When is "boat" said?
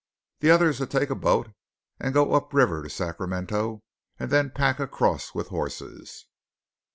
1.15-1.49